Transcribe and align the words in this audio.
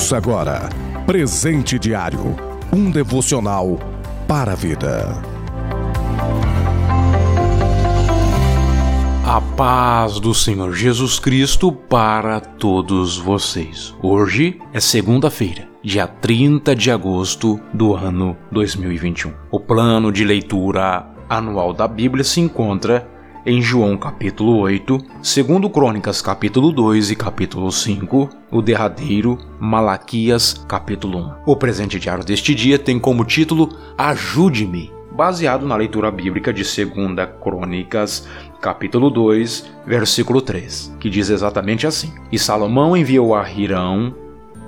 Ouça 0.00 0.16
agora 0.16 0.70
Presente 1.04 1.78
Diário 1.78 2.34
um 2.72 2.90
devocional 2.90 3.78
para 4.26 4.52
a 4.52 4.54
vida. 4.54 5.22
A 9.22 9.42
paz 9.58 10.18
do 10.18 10.32
Senhor 10.32 10.72
Jesus 10.72 11.18
Cristo 11.18 11.70
para 11.70 12.40
todos 12.40 13.18
vocês. 13.18 13.94
Hoje 14.02 14.58
é 14.72 14.80
segunda-feira, 14.80 15.68
dia 15.84 16.06
30 16.06 16.74
de 16.74 16.90
agosto 16.90 17.60
do 17.74 17.94
ano 17.94 18.34
2021. 18.50 19.34
O 19.50 19.60
plano 19.60 20.10
de 20.10 20.24
leitura 20.24 21.10
anual 21.28 21.74
da 21.74 21.86
Bíblia 21.86 22.24
se 22.24 22.40
encontra 22.40 23.06
em 23.44 23.62
João 23.62 23.96
capítulo 23.96 24.58
8, 24.58 24.98
segundo 25.22 25.70
Crônicas 25.70 26.20
capítulo 26.20 26.70
2 26.72 27.12
e 27.12 27.16
capítulo 27.16 27.72
5, 27.72 28.28
o 28.50 28.60
derradeiro 28.60 29.38
Malaquias 29.58 30.64
capítulo 30.68 31.18
1. 31.18 31.34
O 31.46 31.56
presente 31.56 31.98
diário 31.98 32.24
deste 32.24 32.54
dia 32.54 32.78
tem 32.78 32.98
como 32.98 33.24
título 33.24 33.70
Ajude-me, 33.96 34.92
baseado 35.10 35.66
na 35.66 35.74
leitura 35.74 36.10
bíblica 36.10 36.52
de 36.52 36.62
2 36.62 36.86
Crônicas 37.42 38.28
capítulo 38.60 39.08
2, 39.08 39.70
versículo 39.86 40.42
3, 40.42 40.96
que 41.00 41.08
diz 41.08 41.30
exatamente 41.30 41.86
assim: 41.86 42.12
E 42.30 42.38
Salomão 42.38 42.94
enviou 42.94 43.34
a 43.34 43.50
Hirão, 43.50 44.14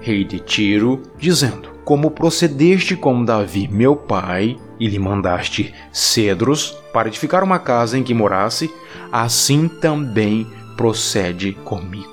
rei 0.00 0.24
de 0.24 0.40
Tiro, 0.40 1.02
dizendo: 1.18 1.68
Como 1.84 2.10
procedeste 2.10 2.96
com 2.96 3.22
Davi, 3.22 3.68
meu 3.68 3.94
pai, 3.94 4.56
e 4.80 4.88
lhe 4.88 4.98
mandaste 4.98 5.74
cedros 5.92 6.81
para 6.92 7.08
edificar 7.08 7.42
uma 7.42 7.58
casa 7.58 7.98
em 7.98 8.02
que 8.02 8.14
morasse, 8.14 8.72
assim 9.10 9.68
também 9.68 10.46
procede 10.76 11.52
comigo. 11.64 12.12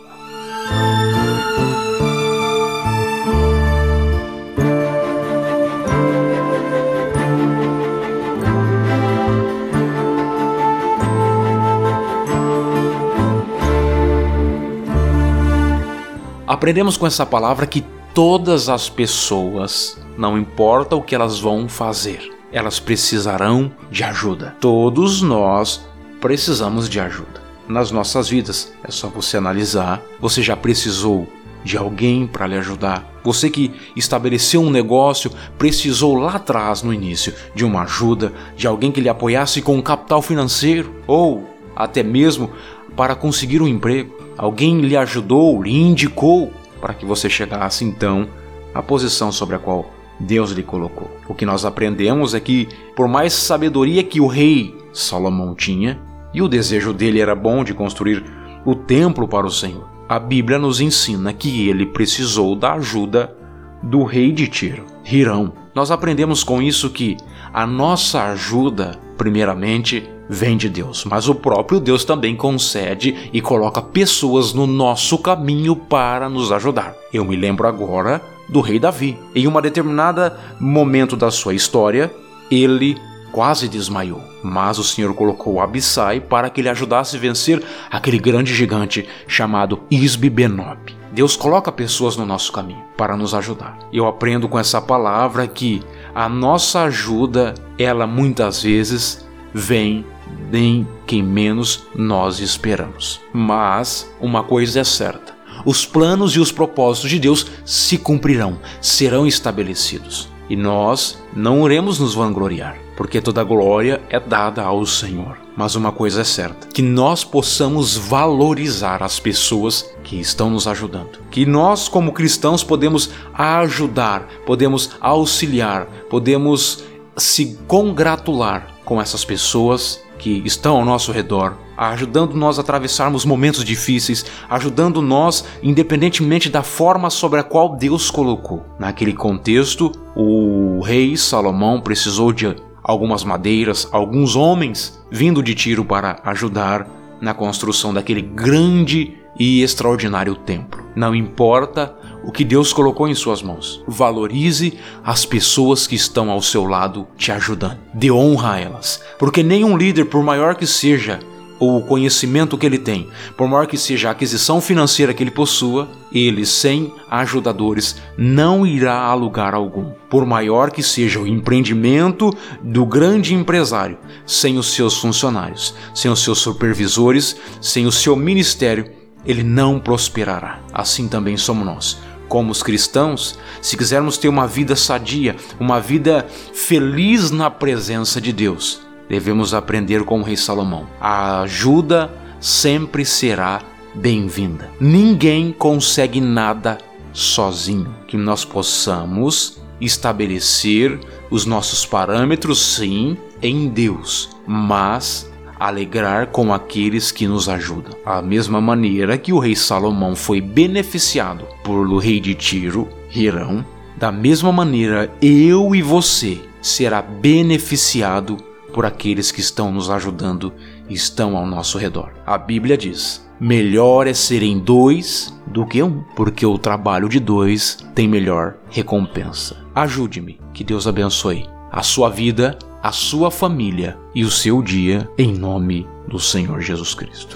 Aprendemos 16.47 16.97
com 16.97 17.07
essa 17.07 17.25
palavra 17.25 17.65
que 17.65 17.85
todas 18.13 18.69
as 18.69 18.89
pessoas, 18.89 19.97
não 20.17 20.37
importa 20.37 20.95
o 20.95 21.01
que 21.01 21.15
elas 21.15 21.39
vão 21.39 21.69
fazer, 21.69 22.38
elas 22.51 22.79
precisarão 22.79 23.71
de 23.91 24.03
ajuda. 24.03 24.55
Todos 24.59 25.21
nós 25.21 25.87
precisamos 26.19 26.89
de 26.89 26.99
ajuda 26.99 27.39
nas 27.67 27.91
nossas 27.91 28.27
vidas. 28.27 28.73
É 28.83 28.91
só 28.91 29.07
você 29.07 29.37
analisar. 29.37 30.01
Você 30.19 30.41
já 30.41 30.57
precisou 30.57 31.27
de 31.63 31.77
alguém 31.77 32.25
para 32.25 32.47
lhe 32.47 32.57
ajudar? 32.57 33.07
Você 33.23 33.49
que 33.49 33.71
estabeleceu 33.95 34.61
um 34.61 34.71
negócio 34.71 35.31
precisou 35.57 36.15
lá 36.15 36.35
atrás, 36.35 36.81
no 36.81 36.93
início, 36.93 37.33
de 37.53 37.63
uma 37.63 37.83
ajuda, 37.83 38.33
de 38.57 38.65
alguém 38.65 38.91
que 38.91 39.01
lhe 39.01 39.09
apoiasse 39.09 39.61
com 39.61 39.77
um 39.77 39.81
capital 39.81 40.21
financeiro 40.21 40.93
ou 41.05 41.47
até 41.75 42.01
mesmo 42.01 42.51
para 42.95 43.15
conseguir 43.15 43.61
um 43.61 43.67
emprego. 43.67 44.17
Alguém 44.37 44.81
lhe 44.81 44.97
ajudou, 44.97 45.61
lhe 45.61 45.75
indicou 45.75 46.51
para 46.81 46.93
que 46.93 47.05
você 47.05 47.29
chegasse 47.29 47.83
então 47.83 48.27
à 48.73 48.81
posição 48.81 49.31
sobre 49.31 49.55
a 49.55 49.59
qual 49.59 49.91
Deus 50.19 50.51
lhe 50.51 50.63
colocou. 50.63 51.09
O 51.27 51.33
que 51.33 51.45
nós 51.45 51.65
aprendemos 51.65 52.33
é 52.33 52.39
que, 52.39 52.67
por 52.95 53.07
mais 53.07 53.33
sabedoria 53.33 54.03
que 54.03 54.19
o 54.19 54.27
rei 54.27 54.75
Salomão 54.91 55.55
tinha, 55.55 55.99
e 56.33 56.41
o 56.41 56.47
desejo 56.47 56.93
dele 56.93 57.19
era 57.19 57.35
bom 57.35 57.63
de 57.63 57.73
construir 57.73 58.23
o 58.65 58.75
templo 58.75 59.27
para 59.27 59.47
o 59.47 59.51
Senhor, 59.51 59.87
a 60.07 60.19
Bíblia 60.19 60.59
nos 60.59 60.81
ensina 60.81 61.33
que 61.33 61.69
ele 61.69 61.85
precisou 61.85 62.55
da 62.55 62.73
ajuda 62.73 63.35
do 63.81 64.03
rei 64.03 64.31
de 64.31 64.47
Tiro, 64.47 64.85
Hirão. 65.05 65.53
Nós 65.73 65.91
aprendemos 65.91 66.43
com 66.43 66.61
isso 66.61 66.89
que 66.89 67.15
a 67.53 67.65
nossa 67.65 68.23
ajuda, 68.25 68.99
primeiramente, 69.17 70.07
vem 70.29 70.57
de 70.57 70.69
Deus, 70.69 71.05
mas 71.05 71.27
o 71.27 71.33
próprio 71.33 71.79
Deus 71.79 72.05
também 72.05 72.35
concede 72.35 73.29
e 73.33 73.41
coloca 73.41 73.81
pessoas 73.81 74.53
no 74.53 74.67
nosso 74.67 75.17
caminho 75.17 75.75
para 75.75 76.29
nos 76.29 76.51
ajudar. 76.51 76.93
Eu 77.11 77.25
me 77.25 77.35
lembro 77.35 77.67
agora 77.67 78.21
do 78.49 78.61
rei 78.61 78.79
Davi. 78.79 79.17
Em 79.33 79.47
uma 79.47 79.61
determinada 79.61 80.37
momento 80.59 81.15
da 81.15 81.31
sua 81.31 81.53
história, 81.53 82.11
ele 82.51 82.97
quase 83.31 83.67
desmaiou, 83.67 84.21
mas 84.43 84.79
o 84.79 84.83
Senhor 84.83 85.13
colocou 85.13 85.61
Abissai 85.61 86.19
para 86.19 86.49
que 86.49 86.61
ele 86.61 86.69
ajudasse 86.69 87.15
a 87.15 87.19
vencer 87.19 87.63
aquele 87.91 88.17
grande 88.17 88.53
gigante 88.53 89.07
chamado 89.27 89.81
Isbi-Benob. 89.89 90.97
Deus 91.11 91.35
coloca 91.35 91.71
pessoas 91.71 92.15
no 92.15 92.25
nosso 92.25 92.51
caminho 92.51 92.83
para 92.95 93.17
nos 93.17 93.33
ajudar. 93.33 93.77
Eu 93.91 94.07
aprendo 94.07 94.47
com 94.47 94.59
essa 94.59 94.81
palavra 94.81 95.47
que 95.47 95.81
a 96.13 96.29
nossa 96.29 96.83
ajuda, 96.83 97.53
ela 97.77 98.05
muitas 98.05 98.63
vezes 98.63 99.27
vem 99.53 100.05
em 100.53 100.87
quem 101.05 101.23
menos 101.23 101.87
nós 101.95 102.39
esperamos. 102.39 103.19
Mas 103.33 104.09
uma 104.19 104.43
coisa 104.43 104.81
é 104.81 104.83
certa: 104.83 105.33
os 105.65 105.85
planos 105.85 106.35
e 106.35 106.39
os 106.39 106.51
propósitos 106.51 107.09
de 107.09 107.19
Deus 107.19 107.45
se 107.65 107.97
cumprirão, 107.97 108.59
serão 108.81 109.25
estabelecidos. 109.25 110.29
E 110.49 110.55
nós 110.55 111.19
não 111.35 111.63
iremos 111.65 111.99
nos 111.99 112.15
vangloriar, 112.15 112.75
porque 112.97 113.21
toda 113.21 113.43
glória 113.43 114.01
é 114.09 114.19
dada 114.19 114.63
ao 114.63 114.83
Senhor. 114.83 115.37
Mas 115.55 115.75
uma 115.75 115.91
coisa 115.91 116.21
é 116.21 116.23
certa: 116.23 116.67
que 116.67 116.81
nós 116.81 117.23
possamos 117.23 117.95
valorizar 117.95 119.03
as 119.03 119.19
pessoas 119.19 119.87
que 120.03 120.19
estão 120.19 120.49
nos 120.49 120.67
ajudando. 120.67 121.19
Que 121.29 121.45
nós, 121.45 121.87
como 121.87 122.13
cristãos, 122.13 122.63
podemos 122.63 123.11
ajudar, 123.33 124.27
podemos 124.45 124.91
auxiliar, 124.99 125.85
podemos 126.09 126.83
se 127.15 127.59
congratular 127.67 128.75
com 128.83 128.99
essas 128.99 129.23
pessoas 129.23 130.01
que 130.17 130.41
estão 130.45 130.77
ao 130.77 130.85
nosso 130.85 131.11
redor, 131.11 131.55
ajudando 131.87 132.33
nós 132.33 132.57
a 132.57 132.61
atravessarmos 132.61 133.23
momentos 133.23 133.63
difíceis, 133.63 134.25
ajudando 134.49 135.01
nós 135.01 135.45
independentemente 135.63 136.49
da 136.49 136.61
forma 136.61 137.09
sobre 137.09 137.39
a 137.39 137.43
qual 137.43 137.75
Deus 137.75 138.11
colocou. 138.11 138.65
Naquele 138.77 139.13
contexto, 139.13 139.91
o 140.15 140.81
rei 140.81 141.15
Salomão 141.15 141.79
precisou 141.79 142.33
de 142.33 142.53
algumas 142.83 143.23
madeiras, 143.23 143.87
alguns 143.91 144.35
homens 144.35 144.99
vindo 145.09 145.41
de 145.41 145.55
Tiro 145.55 145.85
para 145.85 146.19
ajudar 146.25 146.85
na 147.21 147.33
construção 147.33 147.93
daquele 147.93 148.21
grande 148.21 149.17
e 149.37 149.61
extraordinário 149.61 150.35
templo. 150.35 150.83
Não 150.95 151.15
importa 151.15 151.95
o 152.23 152.31
que 152.31 152.43
Deus 152.43 152.73
colocou 152.73 153.07
em 153.07 153.15
suas 153.15 153.41
mãos. 153.41 153.81
Valorize 153.87 154.77
as 155.03 155.25
pessoas 155.25 155.87
que 155.87 155.95
estão 155.95 156.29
ao 156.29 156.41
seu 156.41 156.65
lado 156.65 157.07
te 157.17 157.31
ajudando. 157.31 157.77
Dê 157.93 158.11
honra 158.11 158.53
a 158.53 158.59
elas, 158.59 159.01
porque 159.17 159.41
nenhum 159.41 159.77
líder, 159.77 160.05
por 160.05 160.21
maior 160.21 160.55
que 160.55 160.67
seja 160.67 161.19
o 161.59 161.81
conhecimento 161.81 162.57
que 162.57 162.65
ele 162.65 162.77
tem, 162.77 163.09
por 163.35 163.47
maior 163.47 163.67
que 163.67 163.77
seja 163.77 164.07
a 164.07 164.11
aquisição 164.11 164.61
financeira 164.61 165.13
que 165.13 165.21
ele 165.21 165.29
possua, 165.29 165.89
ele 166.11 166.45
sem 166.45 166.93
ajudadores 167.09 167.97
não 168.17 168.65
irá 168.65 169.01
a 169.01 169.13
lugar 169.13 169.53
algum. 169.53 169.91
Por 170.09 170.25
maior 170.25 170.71
que 170.71 170.81
seja 170.81 171.19
o 171.19 171.27
empreendimento 171.27 172.31
do 172.63 172.85
grande 172.85 173.33
empresário, 173.33 173.97
sem 174.25 174.57
os 174.57 174.73
seus 174.73 174.97
funcionários, 174.97 175.75
sem 175.93 176.09
os 176.09 176.23
seus 176.23 176.39
supervisores, 176.39 177.35
sem 177.61 177.85
o 177.85 177.91
seu 177.91 178.15
ministério, 178.15 178.89
ele 179.25 179.43
não 179.43 179.79
prosperará. 179.79 180.61
Assim 180.73 181.07
também 181.07 181.35
somos 181.35 181.65
nós 181.65 182.09
como 182.29 182.51
os 182.51 182.61
cristãos, 182.61 183.39
se 183.59 183.75
quisermos 183.75 184.15
ter 184.15 184.29
uma 184.29 184.45
vida 184.45 184.75
sadia, 184.75 185.35
uma 185.59 185.81
vida 185.81 186.27
feliz 186.53 187.31
na 187.31 187.49
presença 187.49 188.21
de 188.21 188.31
Deus, 188.31 188.81
devemos 189.09 189.53
aprender 189.53 190.03
com 190.03 190.19
o 190.19 190.23
rei 190.23 190.37
Salomão. 190.37 190.87
A 191.01 191.41
ajuda 191.41 192.13
sempre 192.39 193.03
será 193.03 193.61
bem-vinda. 193.95 194.69
Ninguém 194.79 195.51
consegue 195.51 196.21
nada 196.21 196.77
sozinho. 197.11 197.93
Que 198.07 198.15
nós 198.15 198.45
possamos 198.45 199.59
estabelecer 199.81 200.99
os 201.31 201.45
nossos 201.45 201.85
parâmetros, 201.85 202.59
sim, 202.61 203.17
em 203.41 203.67
Deus, 203.67 204.29
mas 204.45 205.29
alegrar 205.59 206.27
com 206.27 206.53
aqueles 206.53 207.11
que 207.11 207.27
nos 207.27 207.49
ajudam. 207.49 207.93
A 208.05 208.21
mesma 208.21 208.61
maneira 208.61 209.17
que 209.17 209.33
o 209.33 209.39
rei 209.39 209.55
Salomão 209.55 210.15
foi 210.15 210.39
beneficiado 210.39 211.45
por 211.63 211.87
o 211.87 211.97
rei 211.97 212.19
de 212.19 212.33
Tiro, 212.33 212.87
Hirão, 213.13 213.65
da 213.97 214.11
mesma 214.11 214.51
maneira 214.51 215.13
eu 215.21 215.75
e 215.75 215.81
você 215.81 216.39
será 216.61 217.01
beneficiado 217.01 218.37
por 218.79 218.85
aqueles 218.85 219.29
que 219.29 219.41
estão 219.41 219.73
nos 219.73 219.89
ajudando 219.89 220.53
e 220.87 220.93
estão 220.93 221.35
ao 221.35 221.45
nosso 221.45 221.77
redor. 221.77 222.13
A 222.25 222.37
Bíblia 222.37 222.77
diz: 222.77 223.29
melhor 223.37 224.07
é 224.07 224.13
serem 224.13 224.57
dois 224.57 225.37
do 225.45 225.65
que 225.65 225.83
um, 225.83 226.01
porque 226.15 226.45
o 226.45 226.57
trabalho 226.57 227.09
de 227.09 227.19
dois 227.19 227.77
tem 227.93 228.07
melhor 228.07 228.55
recompensa. 228.69 229.57
Ajude-me, 229.75 230.39
que 230.53 230.63
Deus 230.63 230.87
abençoe 230.87 231.45
a 231.69 231.83
sua 231.83 232.09
vida 232.09 232.57
a 232.81 232.93
sua 232.93 233.29
família 233.29 233.97
e 234.15 234.23
o 234.23 234.31
seu 234.31 234.61
dia, 234.61 235.09
em 235.17 235.33
nome 235.33 235.85
do 236.07 236.17
Senhor 236.17 236.61
Jesus 236.61 236.93
Cristo. 236.93 237.35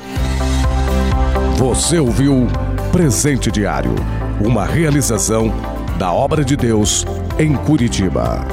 Você 1.57 1.99
ouviu 1.99 2.47
Presente 2.93 3.51
Diário, 3.51 3.93
uma 4.39 4.65
realização 4.65 5.51
da 5.99 6.13
obra 6.13 6.45
de 6.45 6.55
Deus 6.55 7.05
em 7.37 7.53
Curitiba. 7.53 8.47